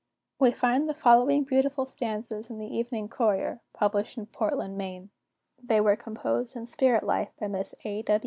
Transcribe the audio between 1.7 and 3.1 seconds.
stanzas in the Evening